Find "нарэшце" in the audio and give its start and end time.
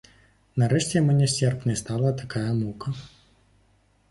0.61-0.95